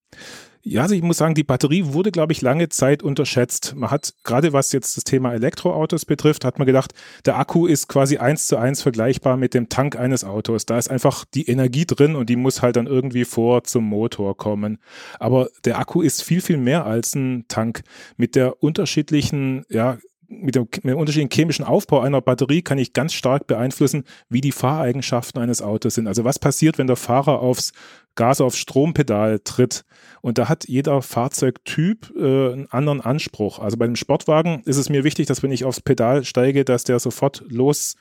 Ja, 0.67 0.81
also 0.81 0.95
ich 0.95 1.03
muss 1.03 1.19
sagen, 1.19 1.35
die 1.35 1.45
Batterie 1.45 1.85
wurde, 1.93 2.11
glaube 2.11 2.33
ich, 2.33 2.41
lange 2.41 2.71
Zeit 2.71 3.03
unterschätzt. 3.03 3.75
Man 3.77 3.91
hat, 3.91 4.15
gerade 4.25 4.55
was 4.55 4.73
jetzt 4.73 4.97
das 4.97 5.05
Thema 5.05 5.35
Elektroautos 5.35 6.07
betrifft, 6.07 6.43
hat 6.43 6.59
man 6.59 6.65
gedacht, 6.65 6.95
der 7.27 7.37
Akku 7.37 7.67
ist 7.67 7.87
quasi 7.87 8.17
eins 8.17 8.47
zu 8.47 8.57
eins 8.57 8.81
vergleichbar 8.81 9.37
mit 9.37 9.53
dem 9.53 9.69
Tank 9.69 9.97
eines 9.97 10.25
Autos. 10.25 10.65
Da 10.65 10.79
ist 10.79 10.91
einfach 10.91 11.27
die 11.35 11.47
Energie 11.51 11.85
drin 11.85 12.17
und 12.17 12.31
die 12.31 12.37
muss 12.37 12.63
halt 12.63 12.77
dann 12.77 12.87
irgendwie 12.87 13.27
vor 13.27 13.65
zum 13.65 13.85
Motor 13.85 14.39
kommen. 14.39 14.79
Aber 15.21 15.51
der 15.67 15.79
Akku 15.79 16.01
ist 16.01 16.23
viel, 16.23 16.41
viel 16.41 16.57
mehr 16.57 16.87
als 16.87 17.15
ein 17.15 17.45
Tank. 17.49 17.83
Mit 18.17 18.35
der 18.35 18.63
unterschiedlichen, 18.63 19.67
ja, 19.69 19.99
mit 20.27 20.55
dem, 20.55 20.67
mit 20.77 20.85
dem 20.85 20.99
unterschiedlichen 20.99 21.31
chemischen 21.31 21.67
Aufbau 21.67 22.01
einer 22.01 22.23
Batterie 22.23 22.63
kann 22.63 22.79
ich 22.79 22.95
ganz 22.95 23.13
stark 23.13 23.47
beeinflussen, 23.47 24.05
wie 24.31 24.41
die 24.41 24.51
Fahreigenschaften 24.51 25.43
eines 25.43 25.61
Autos 25.61 25.97
sind. 25.97 26.07
Also 26.07 26.25
was 26.25 26.39
passiert, 26.39 26.79
wenn 26.79 26.87
der 26.87 26.97
Fahrer 26.97 27.41
aufs 27.41 27.73
Gas 28.15 28.41
aufs 28.41 28.59
Strompedal 28.59 29.41
tritt. 29.41 29.85
Und 30.21 30.39
da 30.39 30.49
hat 30.49 30.69
jeder 30.69 31.03
Fahrzeugtyp 31.03 32.13
äh, 32.17 32.53
einen 32.53 32.71
anderen 32.71 33.01
Anspruch. 33.01 33.59
Also 33.59 33.77
bei 33.77 33.85
einem 33.85 33.97
Sportwagen 33.97 34.63
ist 34.65 34.77
es 34.77 34.89
mir 34.89 35.05
wichtig, 35.05 35.27
dass 35.27 35.43
wenn 35.43 35.53
ich 35.53 35.65
aufs 35.65 35.81
Pedal 35.81 36.25
steige, 36.25 36.65
dass 36.65 36.85
der 36.85 36.99
sofort 36.99 37.45
los 37.49 37.97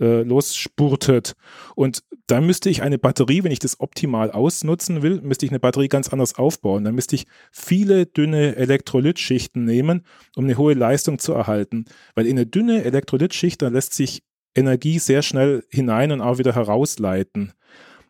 äh, 0.00 0.22
losspurtet. 0.22 1.34
Und 1.74 2.04
da 2.26 2.40
müsste 2.40 2.70
ich 2.70 2.82
eine 2.82 2.98
Batterie, 2.98 3.42
wenn 3.42 3.52
ich 3.52 3.58
das 3.58 3.80
optimal 3.80 4.30
ausnutzen 4.30 5.02
will, 5.02 5.20
müsste 5.22 5.46
ich 5.46 5.50
eine 5.50 5.60
Batterie 5.60 5.88
ganz 5.88 6.08
anders 6.08 6.36
aufbauen. 6.36 6.84
Dann 6.84 6.94
müsste 6.94 7.16
ich 7.16 7.26
viele 7.50 8.06
dünne 8.06 8.56
Elektrolytschichten 8.56 9.64
nehmen, 9.64 10.04
um 10.36 10.44
eine 10.44 10.56
hohe 10.56 10.74
Leistung 10.74 11.18
zu 11.18 11.32
erhalten. 11.32 11.86
Weil 12.14 12.26
in 12.26 12.36
eine 12.36 12.46
dünne 12.46 12.84
Elektrolytschicht, 12.84 13.60
da 13.60 13.68
lässt 13.68 13.94
sich 13.94 14.22
Energie 14.54 14.98
sehr 14.98 15.22
schnell 15.22 15.64
hinein 15.68 16.12
und 16.12 16.20
auch 16.20 16.38
wieder 16.38 16.54
herausleiten. 16.54 17.52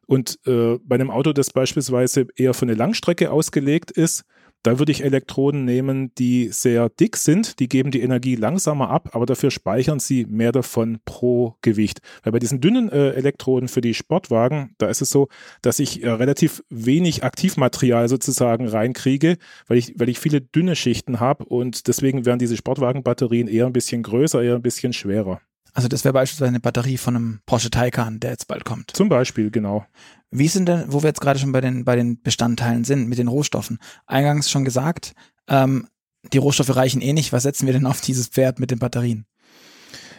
Und 0.08 0.38
äh, 0.46 0.78
bei 0.82 0.94
einem 0.94 1.10
Auto, 1.10 1.34
das 1.34 1.50
beispielsweise 1.50 2.26
eher 2.34 2.54
für 2.54 2.64
eine 2.64 2.74
Langstrecke 2.74 3.30
ausgelegt 3.30 3.90
ist, 3.90 4.24
da 4.62 4.78
würde 4.78 4.90
ich 4.90 5.04
Elektroden 5.04 5.64
nehmen, 5.64 6.12
die 6.16 6.48
sehr 6.48 6.88
dick 6.88 7.16
sind, 7.16 7.60
die 7.60 7.68
geben 7.68 7.90
die 7.90 8.00
Energie 8.00 8.34
langsamer 8.34 8.88
ab, 8.88 9.10
aber 9.12 9.26
dafür 9.26 9.50
speichern 9.50 10.00
sie 10.00 10.24
mehr 10.26 10.50
davon 10.50 10.98
pro 11.04 11.56
Gewicht. 11.60 12.00
Weil 12.22 12.32
bei 12.32 12.38
diesen 12.38 12.60
dünnen 12.60 12.90
äh, 12.90 13.10
Elektroden 13.10 13.68
für 13.68 13.82
die 13.82 13.94
Sportwagen, 13.94 14.74
da 14.78 14.88
ist 14.88 15.02
es 15.02 15.10
so, 15.10 15.28
dass 15.60 15.78
ich 15.78 16.02
äh, 16.02 16.08
relativ 16.08 16.64
wenig 16.70 17.22
Aktivmaterial 17.22 18.08
sozusagen 18.08 18.66
reinkriege, 18.66 19.36
weil 19.66 19.76
ich, 19.76 19.92
weil 19.96 20.08
ich 20.08 20.18
viele 20.18 20.40
dünne 20.40 20.74
Schichten 20.74 21.20
habe 21.20 21.44
und 21.44 21.86
deswegen 21.86 22.24
werden 22.24 22.38
diese 22.38 22.56
Sportwagenbatterien 22.56 23.46
eher 23.46 23.66
ein 23.66 23.74
bisschen 23.74 24.02
größer, 24.02 24.42
eher 24.42 24.56
ein 24.56 24.62
bisschen 24.62 24.94
schwerer. 24.94 25.40
Also 25.74 25.88
das 25.88 26.04
wäre 26.04 26.12
beispielsweise 26.12 26.48
eine 26.48 26.60
Batterie 26.60 26.96
von 26.96 27.16
einem 27.16 27.40
Porsche 27.46 27.70
Taycan, 27.70 28.20
der 28.20 28.30
jetzt 28.30 28.48
bald 28.48 28.64
kommt. 28.64 28.90
Zum 28.92 29.08
Beispiel, 29.08 29.50
genau. 29.50 29.86
Wie 30.30 30.48
sind 30.48 30.68
denn, 30.68 30.84
wo 30.88 31.02
wir 31.02 31.08
jetzt 31.08 31.20
gerade 31.20 31.38
schon 31.38 31.52
bei 31.52 31.60
den, 31.60 31.84
bei 31.84 31.96
den 31.96 32.20
Bestandteilen 32.20 32.84
sind, 32.84 33.08
mit 33.08 33.18
den 33.18 33.28
Rohstoffen? 33.28 33.78
Eingangs 34.06 34.50
schon 34.50 34.64
gesagt, 34.64 35.14
ähm, 35.48 35.88
die 36.32 36.38
Rohstoffe 36.38 36.74
reichen 36.74 37.00
eh 37.00 37.12
nicht. 37.12 37.32
Was 37.32 37.44
setzen 37.44 37.66
wir 37.66 37.72
denn 37.72 37.86
auf 37.86 38.00
dieses 38.00 38.28
Pferd 38.28 38.58
mit 38.58 38.70
den 38.70 38.78
Batterien? 38.78 39.26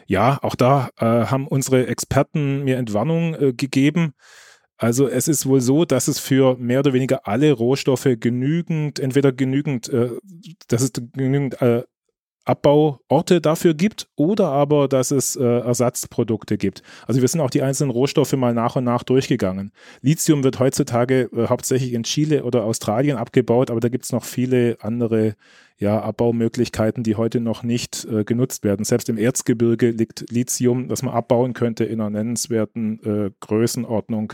Ja, 0.07 0.39
auch 0.41 0.55
da 0.55 0.89
äh, 0.97 1.05
haben 1.05 1.47
unsere 1.47 1.85
Experten 1.87 2.63
mir 2.63 2.77
Entwarnung 2.77 3.35
äh, 3.35 3.53
gegeben. 3.53 4.13
Also 4.77 5.07
es 5.07 5.27
ist 5.27 5.45
wohl 5.45 5.61
so, 5.61 5.85
dass 5.85 6.07
es 6.07 6.19
für 6.19 6.57
mehr 6.57 6.79
oder 6.79 6.93
weniger 6.93 7.27
alle 7.27 7.51
Rohstoffe 7.51 8.07
genügend, 8.19 8.97
entweder 8.97 9.31
genügend, 9.31 9.89
äh, 9.89 10.09
dass 10.67 10.81
es 10.81 10.93
genügend 10.93 11.61
äh, 11.61 11.83
Abbauorte 12.49 13.41
dafür 13.41 13.75
gibt 13.75 14.07
oder 14.15 14.47
aber, 14.47 14.87
dass 14.87 15.11
es 15.11 15.35
äh, 15.35 15.43
Ersatzprodukte 15.43 16.57
gibt. 16.57 16.81
Also 17.05 17.21
wir 17.21 17.27
sind 17.27 17.41
auch 17.41 17.51
die 17.51 17.61
einzelnen 17.61 17.91
Rohstoffe 17.91 18.33
mal 18.33 18.53
nach 18.53 18.75
und 18.75 18.83
nach 18.83 19.03
durchgegangen. 19.03 19.71
Lithium 20.01 20.43
wird 20.43 20.59
heutzutage 20.59 21.29
äh, 21.31 21.47
hauptsächlich 21.47 21.93
in 21.93 22.03
Chile 22.03 22.43
oder 22.43 22.63
Australien 22.63 23.17
abgebaut, 23.17 23.69
aber 23.69 23.79
da 23.79 23.89
gibt 23.89 24.05
es 24.05 24.11
noch 24.11 24.23
viele 24.23 24.77
andere 24.81 25.35
ja, 25.77 26.01
Abbaumöglichkeiten, 26.01 27.03
die 27.03 27.15
heute 27.15 27.39
noch 27.39 27.63
nicht 27.63 28.05
äh, 28.05 28.23
genutzt 28.23 28.63
werden. 28.63 28.83
Selbst 28.83 29.09
im 29.09 29.17
Erzgebirge 29.17 29.91
liegt 29.91 30.25
Lithium, 30.29 30.89
das 30.89 31.03
man 31.03 31.13
abbauen 31.13 31.53
könnte 31.53 31.85
in 31.85 32.01
einer 32.01 32.09
nennenswerten 32.09 32.99
äh, 33.03 33.31
Größenordnung. 33.39 34.33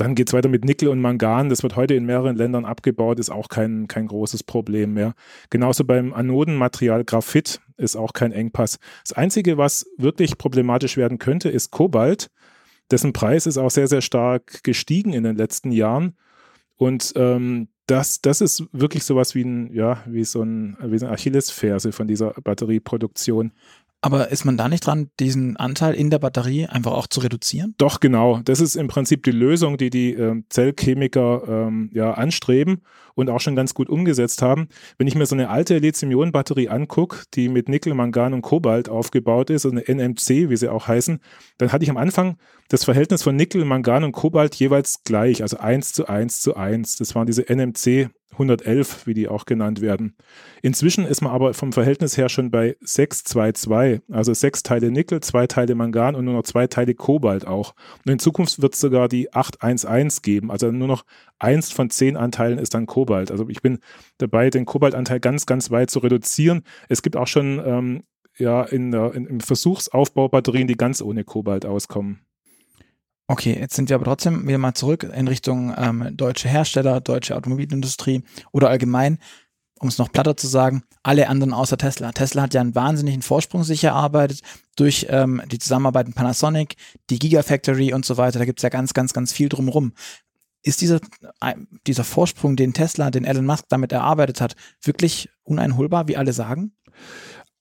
Dann 0.00 0.14
geht 0.14 0.28
es 0.28 0.32
weiter 0.32 0.48
mit 0.48 0.64
Nickel 0.64 0.88
und 0.88 0.98
Mangan. 0.98 1.50
Das 1.50 1.62
wird 1.62 1.76
heute 1.76 1.92
in 1.92 2.06
mehreren 2.06 2.34
Ländern 2.34 2.64
abgebaut, 2.64 3.18
ist 3.18 3.28
auch 3.28 3.48
kein, 3.48 3.86
kein 3.86 4.06
großes 4.06 4.44
Problem 4.44 4.94
mehr. 4.94 5.12
Genauso 5.50 5.84
beim 5.84 6.14
Anodenmaterial 6.14 7.04
Graphit 7.04 7.60
ist 7.76 7.96
auch 7.96 8.14
kein 8.14 8.32
Engpass. 8.32 8.78
Das 9.02 9.12
Einzige, 9.12 9.58
was 9.58 9.86
wirklich 9.98 10.38
problematisch 10.38 10.96
werden 10.96 11.18
könnte, 11.18 11.50
ist 11.50 11.70
Kobalt. 11.70 12.30
Dessen 12.90 13.12
Preis 13.12 13.46
ist 13.46 13.58
auch 13.58 13.70
sehr, 13.70 13.88
sehr 13.88 14.00
stark 14.00 14.64
gestiegen 14.64 15.12
in 15.12 15.22
den 15.22 15.36
letzten 15.36 15.70
Jahren. 15.70 16.16
Und 16.76 17.12
ähm, 17.16 17.68
das, 17.84 18.22
das 18.22 18.40
ist 18.40 18.64
wirklich 18.72 19.04
sowas 19.04 19.34
wie 19.34 19.44
ein, 19.44 19.70
ja, 19.74 20.02
wie 20.06 20.24
so 20.24 20.40
ein, 20.40 20.78
wie 20.80 20.96
so 20.96 21.04
eine 21.04 21.14
Achillesferse 21.14 21.92
von 21.92 22.08
dieser 22.08 22.30
Batterieproduktion. 22.42 23.52
Aber 24.02 24.30
ist 24.30 24.44
man 24.44 24.56
da 24.56 24.68
nicht 24.68 24.86
dran, 24.86 25.10
diesen 25.20 25.56
Anteil 25.58 25.94
in 25.94 26.08
der 26.08 26.18
Batterie 26.18 26.66
einfach 26.66 26.92
auch 26.92 27.06
zu 27.06 27.20
reduzieren? 27.20 27.74
Doch, 27.76 28.00
genau. 28.00 28.40
Das 28.44 28.60
ist 28.60 28.74
im 28.74 28.88
Prinzip 28.88 29.22
die 29.24 29.30
Lösung, 29.30 29.76
die 29.76 29.90
die 29.90 30.14
äh, 30.14 30.42
Zellchemiker 30.48 31.42
ähm, 31.46 31.90
ja 31.92 32.12
anstreben 32.14 32.82
und 33.20 33.30
auch 33.30 33.40
schon 33.40 33.56
ganz 33.56 33.74
gut 33.74 33.88
umgesetzt 33.88 34.42
haben. 34.42 34.68
Wenn 34.98 35.06
ich 35.06 35.14
mir 35.14 35.26
so 35.26 35.34
eine 35.34 35.48
alte 35.48 35.78
Lithium-Ionen-Batterie 35.78 36.68
angucke, 36.68 37.24
die 37.34 37.48
mit 37.48 37.68
Nickel, 37.68 37.94
Mangan 37.94 38.34
und 38.34 38.42
Kobalt 38.42 38.88
aufgebaut 38.88 39.50
ist, 39.50 39.66
eine 39.66 39.86
NMC, 39.86 40.50
wie 40.50 40.56
sie 40.56 40.68
auch 40.68 40.88
heißen, 40.88 41.20
dann 41.58 41.72
hatte 41.72 41.84
ich 41.84 41.90
am 41.90 41.96
Anfang 41.96 42.36
das 42.68 42.84
Verhältnis 42.84 43.22
von 43.22 43.36
Nickel, 43.36 43.64
Mangan 43.64 44.04
und 44.04 44.12
Kobalt 44.12 44.54
jeweils 44.54 45.02
gleich, 45.04 45.42
also 45.42 45.58
1 45.58 45.92
zu 45.92 46.06
1 46.06 46.40
zu 46.40 46.56
1. 46.56 46.96
Das 46.96 47.14
waren 47.14 47.26
diese 47.26 47.48
NMC 47.48 48.10
111, 48.32 49.06
wie 49.06 49.14
die 49.14 49.28
auch 49.28 49.44
genannt 49.44 49.80
werden. 49.80 50.14
Inzwischen 50.62 51.04
ist 51.04 51.20
man 51.20 51.32
aber 51.32 51.52
vom 51.52 51.72
Verhältnis 51.72 52.16
her 52.16 52.28
schon 52.28 52.50
bei 52.50 52.76
622, 52.80 54.02
also 54.10 54.32
sechs 54.34 54.62
Teile 54.62 54.90
Nickel, 54.90 55.20
zwei 55.20 55.46
Teile 55.46 55.74
Mangan 55.74 56.14
und 56.14 56.24
nur 56.24 56.34
noch 56.34 56.44
zwei 56.44 56.66
Teile 56.66 56.94
Kobalt 56.94 57.46
auch. 57.46 57.74
Und 58.04 58.12
in 58.12 58.18
Zukunft 58.18 58.62
wird 58.62 58.74
es 58.74 58.80
sogar 58.80 59.08
die 59.08 59.32
811 59.32 60.22
geben, 60.22 60.50
also 60.50 60.70
nur 60.70 60.88
noch 60.88 61.04
eins 61.38 61.72
von 61.72 61.90
zehn 61.90 62.16
Anteilen 62.16 62.58
ist 62.58 62.74
dann 62.74 62.86
Kobalt. 62.86 63.09
Also 63.10 63.48
ich 63.48 63.62
bin 63.62 63.78
dabei, 64.18 64.50
den 64.50 64.66
Kobaltanteil 64.66 65.20
ganz, 65.20 65.46
ganz 65.46 65.70
weit 65.70 65.90
zu 65.90 65.98
reduzieren. 65.98 66.62
Es 66.88 67.02
gibt 67.02 67.16
auch 67.16 67.26
schon 67.26 67.60
ähm, 67.64 68.02
ja, 68.38 68.62
in, 68.62 68.92
in, 68.92 69.26
im 69.26 69.40
Versuchsaufbau 69.40 70.28
Batterien, 70.28 70.68
die 70.68 70.76
ganz 70.76 71.02
ohne 71.02 71.24
Kobalt 71.24 71.66
auskommen. 71.66 72.20
Okay, 73.28 73.56
jetzt 73.56 73.76
sind 73.76 73.88
wir 73.88 73.94
aber 73.94 74.06
trotzdem 74.06 74.48
wieder 74.48 74.58
mal 74.58 74.74
zurück 74.74 75.04
in 75.04 75.28
Richtung 75.28 75.72
ähm, 75.76 76.08
deutsche 76.16 76.48
Hersteller, 76.48 77.00
deutsche 77.00 77.36
Automobilindustrie 77.36 78.24
oder 78.50 78.70
allgemein, 78.70 79.18
um 79.78 79.86
es 79.86 79.98
noch 79.98 80.10
platter 80.10 80.36
zu 80.36 80.48
sagen, 80.48 80.82
alle 81.04 81.28
anderen 81.28 81.52
außer 81.52 81.78
Tesla. 81.78 82.10
Tesla 82.10 82.42
hat 82.42 82.54
ja 82.54 82.60
einen 82.60 82.74
wahnsinnigen 82.74 83.22
Vorsprung 83.22 83.62
sich 83.62 83.84
erarbeitet 83.84 84.40
durch 84.74 85.06
ähm, 85.10 85.42
die 85.46 85.60
Zusammenarbeit 85.60 86.08
mit 86.08 86.16
Panasonic, 86.16 86.74
die 87.08 87.20
Gigafactory 87.20 87.94
und 87.94 88.04
so 88.04 88.16
weiter. 88.16 88.40
Da 88.40 88.46
gibt's 88.46 88.64
ja 88.64 88.68
ganz, 88.68 88.94
ganz, 88.94 89.12
ganz 89.12 89.32
viel 89.32 89.48
drumherum. 89.48 89.92
Ist 90.62 90.80
dieser, 90.80 91.00
dieser 91.86 92.04
Vorsprung, 92.04 92.56
den 92.56 92.74
Tesla, 92.74 93.10
den 93.10 93.24
Elon 93.24 93.46
Musk 93.46 93.66
damit 93.68 93.92
erarbeitet 93.92 94.40
hat, 94.40 94.56
wirklich 94.82 95.30
uneinholbar, 95.42 96.08
wie 96.08 96.16
alle 96.16 96.32
sagen? 96.32 96.72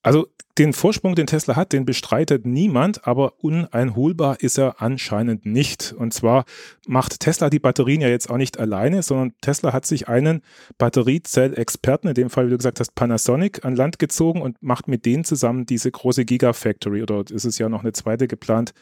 Also 0.01 0.27
den 0.59 0.73
Vorsprung, 0.73 1.15
den 1.15 1.25
Tesla 1.25 1.55
hat, 1.55 1.71
den 1.71 1.85
bestreitet 1.85 2.45
niemand, 2.45 3.07
aber 3.07 3.33
uneinholbar 3.41 4.41
ist 4.41 4.57
er 4.57 4.81
anscheinend 4.81 5.45
nicht. 5.45 5.95
Und 5.97 6.13
zwar 6.13 6.43
macht 6.85 7.21
Tesla 7.21 7.49
die 7.49 7.59
Batterien 7.59 8.01
ja 8.01 8.09
jetzt 8.09 8.29
auch 8.29 8.35
nicht 8.35 8.59
alleine, 8.59 9.01
sondern 9.01 9.33
Tesla 9.39 9.71
hat 9.71 9.85
sich 9.85 10.09
einen 10.09 10.41
Batteriezellexperten, 10.77 12.09
in 12.09 12.13
dem 12.13 12.29
Fall, 12.29 12.47
wie 12.47 12.49
du 12.49 12.57
gesagt 12.57 12.81
hast, 12.81 12.93
Panasonic, 12.93 13.63
an 13.63 13.77
Land 13.77 13.99
gezogen 13.99 14.41
und 14.41 14.61
macht 14.61 14.89
mit 14.89 15.05
denen 15.05 15.23
zusammen 15.23 15.65
diese 15.65 15.91
große 15.91 16.25
Gigafactory 16.25 17.03
oder 17.03 17.23
ist 17.29 17.45
es 17.45 17.57
ja 17.57 17.69
noch 17.69 17.81
eine 17.81 17.93
zweite 17.93 18.27
geplant. 18.27 18.73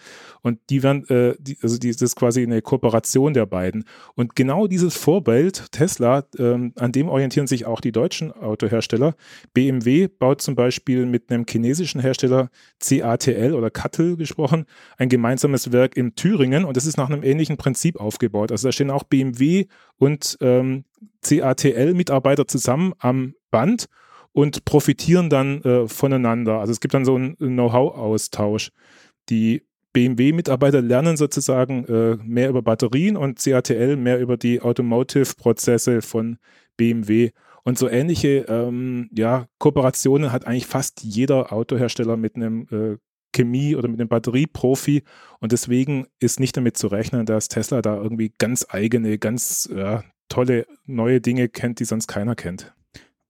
Und 0.42 0.60
die 0.72 0.82
werden, 0.82 1.08
äh, 1.10 1.36
die, 1.38 1.60
also 1.62 1.78
die, 1.78 1.92
das 1.92 2.02
ist 2.02 2.16
quasi 2.16 2.42
eine 2.42 2.64
Kooperation 2.64 3.36
der 3.36 3.46
beiden. 3.46 3.86
Und 4.16 4.36
genau 4.36 4.66
dieses 4.66 4.96
Vorbild 4.96 5.72
Tesla, 5.72 6.24
ähm, 6.40 6.74
an 6.76 6.92
dem 6.92 7.08
orientieren 7.08 7.46
sich 7.46 7.68
auch 7.68 7.82
die 7.82 7.92
deutschen 7.92 8.32
Autohersteller. 8.32 9.16
BMW 9.54 10.08
baut 10.08 10.42
zum 10.42 10.56
Beispiel 10.56 11.06
mit 11.10 11.32
einem 11.32 11.46
chinesischen 11.48 12.02
Hersteller 12.02 12.50
CATL 12.80 13.54
oder 13.54 13.70
CATL 13.70 14.18
gesprochen, 14.18 14.66
ein 14.98 15.10
gemeinsames 15.10 15.72
Werk 15.72 15.98
in 15.98 16.16
Thüringen 16.16 16.66
und 16.66 16.78
das 16.78 16.86
ist 16.86 16.98
nach 16.98 17.10
einem 17.10 17.24
ähnlichen 17.24 17.58
Prinzip 17.58 18.00
aufgebaut. 18.00 18.52
Also 18.52 18.68
da 18.68 18.72
stehen 18.72 18.92
auch 18.92 19.04
BMW 19.04 19.66
und 19.98 20.38
ähm, 20.42 20.84
CATL-Mitarbeiter 21.22 22.48
zusammen 22.48 22.94
am 23.00 23.34
Band 23.52 23.88
und 24.32 24.66
profitieren 24.66 25.30
dann 25.30 25.62
äh, 25.64 25.88
voneinander. 25.88 26.60
Also 26.60 26.72
es 26.72 26.80
gibt 26.80 26.94
dann 26.94 27.06
so 27.06 27.16
einen 27.16 27.36
Know-how-Austausch. 27.38 28.72
Die 29.30 29.64
BMW-Mitarbeiter 29.94 30.82
lernen 30.82 31.18
sozusagen 31.18 31.86
äh, 31.86 32.18
mehr 32.24 32.50
über 32.50 32.62
Batterien 32.62 33.18
und 33.18 33.40
CATL 33.40 33.96
mehr 33.96 34.20
über 34.20 34.38
die 34.38 34.62
Automotive-Prozesse 34.62 36.04
von 36.04 36.38
BMW. 36.78 37.32
Und 37.64 37.78
so 37.78 37.90
ähnliche 37.90 38.46
ähm, 38.48 39.10
ja, 39.14 39.48
Kooperationen 39.58 40.32
hat 40.32 40.48
eigentlich 40.48 40.68
fast 40.68 41.04
jeder 41.04 41.52
Autohersteller 41.52 42.16
mit 42.16 42.36
einem 42.36 42.68
äh, 42.72 42.98
Chemie- 43.34 43.76
oder 43.76 43.90
mit 43.90 44.00
einem 44.00 44.10
Batterieprofi. 44.10 45.04
Und 45.40 45.52
deswegen 45.52 46.08
ist 46.20 46.40
nicht 46.40 46.56
damit 46.56 46.78
zu 46.78 46.88
rechnen, 46.88 47.26
dass 47.26 47.50
Tesla 47.50 47.82
da 47.82 47.98
irgendwie 47.98 48.34
ganz 48.38 48.66
eigene, 48.70 49.18
ganz 49.18 49.70
ja, 49.74 50.04
tolle 50.30 50.66
neue 50.86 51.22
Dinge 51.22 51.50
kennt, 51.50 51.80
die 51.80 51.86
sonst 51.86 52.08
keiner 52.08 52.36
kennt. 52.36 52.74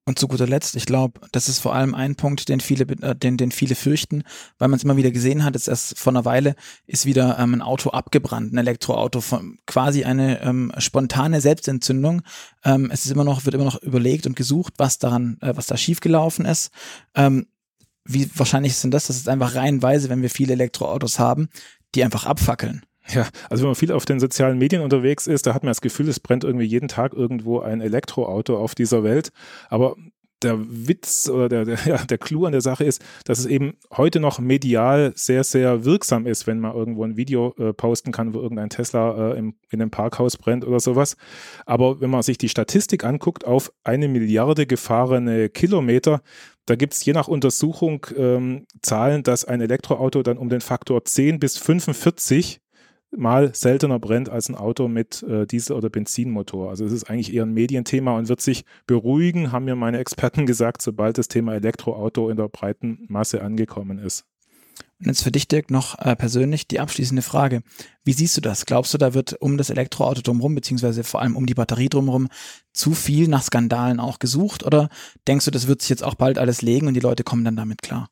Und 0.07 0.17
zu 0.17 0.29
guter 0.29 0.47
Letzt, 0.47 0.77
ich 0.77 0.85
glaube, 0.85 1.19
das 1.33 1.49
ist 1.49 1.59
vor 1.59 1.75
allem 1.75 1.93
ein 1.93 2.15
Punkt, 2.15 2.47
den 2.47 2.61
viele, 2.61 2.85
äh, 3.01 3.13
den, 3.13 3.35
den 3.35 3.51
viele 3.51 3.75
fürchten, 3.75 4.23
weil 4.57 4.69
man 4.69 4.77
es 4.77 4.85
immer 4.85 4.95
wieder 4.95 5.11
gesehen 5.11 5.43
hat. 5.43 5.55
Jetzt 5.55 5.67
erst 5.67 5.99
vor 5.99 6.13
einer 6.13 6.23
Weile 6.23 6.55
ist 6.85 7.05
wieder 7.05 7.37
ähm, 7.37 7.55
ein 7.55 7.61
Auto 7.61 7.89
abgebrannt, 7.89 8.53
ein 8.53 8.57
Elektroauto, 8.57 9.19
von, 9.19 9.57
quasi 9.65 10.05
eine 10.05 10.41
ähm, 10.41 10.71
spontane 10.77 11.41
Selbstentzündung. 11.41 12.21
Ähm, 12.63 12.89
es 12.89 13.03
ist 13.03 13.11
immer 13.11 13.25
noch, 13.25 13.43
wird 13.43 13.55
immer 13.55 13.65
noch 13.65 13.83
überlegt 13.83 14.25
und 14.25 14.37
gesucht, 14.37 14.75
was 14.77 14.97
daran, 14.97 15.39
äh, 15.41 15.57
was 15.57 15.67
da 15.67 15.75
schiefgelaufen 15.75 16.45
ist. 16.45 16.71
Ähm, 17.13 17.47
wie 18.05 18.31
wahrscheinlich 18.33 18.77
sind 18.77 18.93
das? 18.93 19.07
Das 19.07 19.17
ist 19.17 19.27
einfach 19.27 19.55
reihenweise, 19.55 20.07
wenn 20.07 20.21
wir 20.21 20.29
viele 20.29 20.53
Elektroautos 20.53 21.19
haben, 21.19 21.49
die 21.95 22.05
einfach 22.05 22.25
abfackeln. 22.25 22.85
Ja, 23.09 23.27
also 23.49 23.63
wenn 23.63 23.69
man 23.69 23.75
viel 23.75 23.91
auf 23.91 24.05
den 24.05 24.19
sozialen 24.19 24.57
Medien 24.57 24.81
unterwegs 24.81 25.27
ist, 25.27 25.47
da 25.47 25.53
hat 25.53 25.63
man 25.63 25.69
das 25.69 25.81
Gefühl, 25.81 26.09
es 26.09 26.19
brennt 26.19 26.43
irgendwie 26.43 26.65
jeden 26.65 26.89
Tag 26.89 27.13
irgendwo 27.13 27.59
ein 27.59 27.79
Elektroauto 27.79 28.57
auf 28.57 28.75
dieser 28.75 29.03
Welt. 29.03 29.29
Aber 29.69 29.95
der 30.43 30.57
Witz 30.59 31.29
oder 31.29 31.49
der, 31.49 31.65
der, 31.65 31.77
ja, 31.85 31.97
der 32.05 32.17
Clou 32.17 32.45
an 32.45 32.51
der 32.51 32.61
Sache 32.61 32.83
ist, 32.83 33.03
dass 33.25 33.39
es 33.39 33.45
eben 33.45 33.75
heute 33.95 34.19
noch 34.19 34.39
medial 34.39 35.13
sehr, 35.15 35.43
sehr 35.43 35.85
wirksam 35.85 36.27
ist, 36.27 36.47
wenn 36.47 36.59
man 36.59 36.75
irgendwo 36.75 37.03
ein 37.03 37.17
Video 37.17 37.55
äh, 37.57 37.73
posten 37.73 38.11
kann, 38.11 38.33
wo 38.33 38.39
irgendein 38.39 38.69
Tesla 38.69 39.31
äh, 39.31 39.37
im, 39.37 39.55
in 39.69 39.81
einem 39.81 39.91
Parkhaus 39.91 40.37
brennt 40.37 40.65
oder 40.65 40.79
sowas. 40.79 41.17
Aber 41.65 42.01
wenn 42.01 42.09
man 42.09 42.21
sich 42.21 42.37
die 42.37 42.49
Statistik 42.49 43.03
anguckt 43.03 43.45
auf 43.45 43.71
eine 43.83 44.07
Milliarde 44.07 44.67
gefahrene 44.67 45.49
Kilometer, 45.49 46.21
da 46.65 46.75
gibt 46.75 46.93
es 46.93 47.05
je 47.05 47.13
nach 47.13 47.27
Untersuchung 47.27 48.05
ähm, 48.15 48.67
Zahlen, 48.81 49.23
dass 49.23 49.45
ein 49.45 49.61
Elektroauto 49.61 50.21
dann 50.21 50.37
um 50.37 50.49
den 50.49 50.61
Faktor 50.61 51.05
10 51.05 51.39
bis 51.39 51.57
45 51.57 52.59
mal 53.17 53.53
seltener 53.53 53.99
brennt 53.99 54.29
als 54.29 54.49
ein 54.49 54.55
Auto 54.55 54.87
mit 54.87 55.23
äh, 55.23 55.45
Diesel- 55.45 55.75
oder 55.75 55.89
Benzinmotor. 55.89 56.69
Also 56.69 56.85
es 56.85 56.91
ist 56.91 57.09
eigentlich 57.09 57.33
eher 57.33 57.43
ein 57.43 57.53
Medienthema 57.53 58.17
und 58.17 58.29
wird 58.29 58.41
sich 58.41 58.63
beruhigen, 58.85 59.51
haben 59.51 59.65
mir 59.65 59.75
meine 59.75 59.97
Experten 59.97 60.45
gesagt, 60.45 60.81
sobald 60.81 61.17
das 61.17 61.27
Thema 61.27 61.55
Elektroauto 61.55 62.29
in 62.29 62.37
der 62.37 62.47
breiten 62.47 63.05
Masse 63.07 63.41
angekommen 63.41 63.99
ist. 63.99 64.25
Und 64.99 65.07
jetzt 65.07 65.23
für 65.23 65.31
dich, 65.31 65.47
Dirk, 65.47 65.69
noch 65.69 65.99
äh, 65.99 66.15
persönlich 66.15 66.67
die 66.67 66.79
abschließende 66.79 67.21
Frage. 67.21 67.61
Wie 68.03 68.13
siehst 68.13 68.35
du 68.37 68.41
das? 68.41 68.65
Glaubst 68.65 68.93
du, 68.93 68.97
da 68.97 69.13
wird 69.13 69.33
um 69.39 69.57
das 69.57 69.69
Elektroauto 69.69 70.21
drumherum, 70.21 70.55
beziehungsweise 70.55 71.03
vor 71.03 71.21
allem 71.21 71.35
um 71.35 71.45
die 71.45 71.53
Batterie 71.53 71.89
drumherum, 71.89 72.29
zu 72.73 72.93
viel 72.93 73.27
nach 73.27 73.43
Skandalen 73.43 73.99
auch 73.99 74.17
gesucht? 74.17 74.63
Oder 74.63 74.89
denkst 75.27 75.45
du, 75.45 75.51
das 75.51 75.67
wird 75.67 75.81
sich 75.81 75.89
jetzt 75.89 76.03
auch 76.03 76.15
bald 76.15 76.39
alles 76.39 76.61
legen 76.61 76.87
und 76.87 76.95
die 76.95 76.99
Leute 76.99 77.23
kommen 77.23 77.45
dann 77.45 77.55
damit 77.55 77.81
klar? 77.81 78.09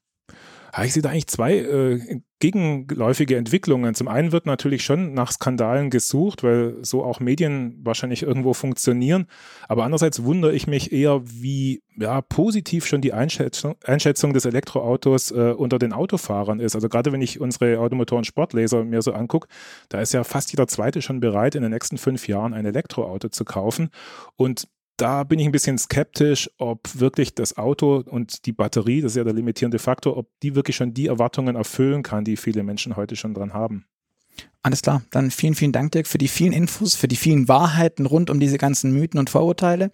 ich 0.83 0.93
sehe 0.93 1.01
da 1.01 1.09
eigentlich 1.09 1.27
zwei 1.27 1.55
äh, 1.57 2.21
gegenläufige 2.45 3.37
Entwicklungen. 3.37 3.95
Zum 3.95 4.07
einen 4.07 4.31
wird 4.31 4.45
natürlich 4.45 4.83
schon 4.83 5.13
nach 5.13 5.31
Skandalen 5.31 5.89
gesucht, 5.89 6.43
weil 6.43 6.75
so 6.83 7.03
auch 7.03 7.19
Medien 7.19 7.79
wahrscheinlich 7.83 8.21
irgendwo 8.21 8.53
funktionieren. 8.53 9.25
Aber 9.67 9.83
andererseits 9.83 10.23
wundere 10.23 10.53
ich 10.53 10.67
mich 10.67 10.91
eher, 10.91 11.21
wie 11.23 11.81
ja, 11.97 12.21
positiv 12.21 12.85
schon 12.85 13.01
die 13.01 13.13
Einschätzung, 13.13 13.75
Einschätzung 13.83 14.33
des 14.33 14.45
Elektroautos 14.45 15.31
äh, 15.31 15.55
unter 15.57 15.79
den 15.79 15.91
Autofahrern 15.91 16.59
ist. 16.59 16.75
Also 16.75 16.87
gerade 16.87 17.11
wenn 17.11 17.21
ich 17.21 17.41
unsere 17.41 17.79
Automotoren 17.79 18.25
Sportleser 18.25 18.83
mir 18.83 19.01
so 19.01 19.13
angucke, 19.13 19.47
da 19.89 19.99
ist 20.01 20.13
ja 20.13 20.23
fast 20.23 20.51
jeder 20.51 20.67
Zweite 20.67 21.01
schon 21.01 21.19
bereit, 21.19 21.55
in 21.55 21.63
den 21.63 21.71
nächsten 21.71 21.97
fünf 21.97 22.27
Jahren 22.27 22.53
ein 22.53 22.65
Elektroauto 22.65 23.29
zu 23.29 23.43
kaufen. 23.43 23.89
Und 24.35 24.67
da 24.97 25.23
bin 25.23 25.39
ich 25.39 25.45
ein 25.45 25.51
bisschen 25.51 25.77
skeptisch, 25.77 26.49
ob 26.57 26.99
wirklich 26.99 27.35
das 27.35 27.57
Auto 27.57 28.03
und 28.05 28.45
die 28.45 28.53
Batterie, 28.53 29.01
das 29.01 29.13
ist 29.13 29.17
ja 29.17 29.23
der 29.23 29.33
limitierende 29.33 29.79
Faktor, 29.79 30.17
ob 30.17 30.29
die 30.41 30.55
wirklich 30.55 30.75
schon 30.75 30.93
die 30.93 31.07
Erwartungen 31.07 31.55
erfüllen 31.55 32.03
kann, 32.03 32.23
die 32.23 32.37
viele 32.37 32.63
Menschen 32.63 32.95
heute 32.95 33.15
schon 33.15 33.33
dran 33.33 33.53
haben. 33.53 33.85
Alles 34.61 34.81
klar, 34.81 35.03
dann 35.11 35.29
vielen, 35.29 35.53
vielen 35.53 35.71
Dank, 35.71 35.91
Dirk, 35.91 36.07
für 36.07 36.17
die 36.17 36.27
vielen 36.27 36.51
Infos, 36.51 36.95
für 36.95 37.07
die 37.07 37.15
vielen 37.15 37.47
Wahrheiten 37.47 38.07
rund 38.07 38.31
um 38.31 38.39
diese 38.39 38.57
ganzen 38.57 38.91
Mythen 38.91 39.19
und 39.19 39.29
Vorurteile. 39.29 39.91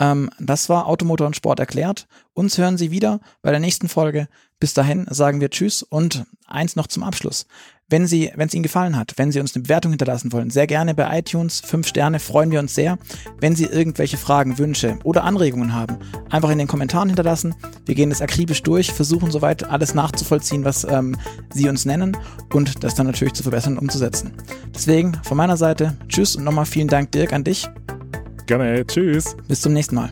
Ähm, 0.00 0.28
das 0.40 0.68
war 0.68 0.88
Automotor 0.88 1.26
und 1.28 1.36
Sport 1.36 1.60
erklärt. 1.60 2.08
Uns 2.34 2.58
hören 2.58 2.76
Sie 2.76 2.90
wieder 2.90 3.20
bei 3.42 3.52
der 3.52 3.60
nächsten 3.60 3.88
Folge. 3.88 4.28
Bis 4.58 4.74
dahin 4.74 5.06
sagen 5.08 5.40
wir 5.40 5.50
Tschüss 5.50 5.84
und 5.84 6.24
eins 6.46 6.74
noch 6.74 6.88
zum 6.88 7.04
Abschluss. 7.04 7.46
Wenn 7.90 8.06
Sie, 8.06 8.30
wenn 8.36 8.48
es 8.48 8.54
Ihnen 8.54 8.62
gefallen 8.62 8.96
hat, 8.96 9.14
wenn 9.16 9.32
Sie 9.32 9.40
uns 9.40 9.54
eine 9.54 9.62
Bewertung 9.62 9.92
hinterlassen 9.92 10.30
wollen, 10.30 10.50
sehr 10.50 10.66
gerne 10.66 10.94
bei 10.94 11.18
iTunes. 11.18 11.60
Fünf 11.60 11.86
Sterne 11.86 12.18
freuen 12.18 12.50
wir 12.50 12.60
uns 12.60 12.74
sehr. 12.74 12.98
Wenn 13.40 13.56
Sie 13.56 13.64
irgendwelche 13.64 14.18
Fragen, 14.18 14.58
Wünsche 14.58 14.98
oder 15.04 15.24
Anregungen 15.24 15.72
haben, 15.72 15.96
einfach 16.28 16.50
in 16.50 16.58
den 16.58 16.68
Kommentaren 16.68 17.08
hinterlassen. 17.08 17.54
Wir 17.86 17.94
gehen 17.94 18.10
das 18.10 18.20
akribisch 18.20 18.62
durch, 18.62 18.92
versuchen 18.92 19.30
soweit 19.30 19.64
alles 19.64 19.94
nachzuvollziehen, 19.94 20.64
was 20.64 20.84
ähm, 20.84 21.16
Sie 21.54 21.66
uns 21.66 21.86
nennen 21.86 22.14
und 22.52 22.84
das 22.84 22.94
dann 22.94 23.06
natürlich 23.06 23.32
zu 23.32 23.42
verbessern 23.42 23.78
und 23.78 23.84
umzusetzen. 23.84 24.32
Deswegen 24.74 25.14
von 25.24 25.38
meiner 25.38 25.56
Seite 25.56 25.96
Tschüss 26.08 26.36
und 26.36 26.44
nochmal 26.44 26.66
vielen 26.66 26.88
Dank, 26.88 27.12
Dirk, 27.12 27.32
an 27.32 27.44
dich. 27.44 27.66
Gerne, 28.46 28.86
Tschüss. 28.86 29.34
Bis 29.48 29.62
zum 29.62 29.72
nächsten 29.72 29.94
Mal. 29.94 30.10